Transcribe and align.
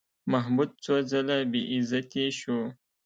محمود 0.31 0.69
څو 0.83 0.95
ځله 1.09 1.37
بېعزتي 1.51 2.25
شو. 2.39 2.59